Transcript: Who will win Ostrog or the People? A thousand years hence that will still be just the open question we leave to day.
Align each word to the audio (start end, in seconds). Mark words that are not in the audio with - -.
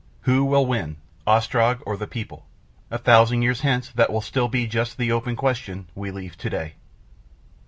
Who 0.21 0.43
will 0.45 0.65
win 0.65 0.95
Ostrog 1.27 1.83
or 1.85 1.95
the 1.95 2.07
People? 2.07 2.47
A 2.89 2.97
thousand 2.97 3.43
years 3.43 3.61
hence 3.61 3.91
that 3.91 4.11
will 4.11 4.19
still 4.19 4.47
be 4.47 4.65
just 4.65 4.97
the 4.97 5.11
open 5.11 5.35
question 5.35 5.89
we 5.93 6.09
leave 6.09 6.35
to 6.39 6.49
day. 6.49 6.73